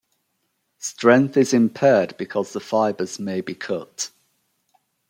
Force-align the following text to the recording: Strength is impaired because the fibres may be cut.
Strength 0.79 1.37
is 1.37 1.53
impaired 1.53 2.17
because 2.17 2.53
the 2.53 2.59
fibres 2.59 3.19
may 3.19 3.39
be 3.39 3.53
cut. 3.53 4.09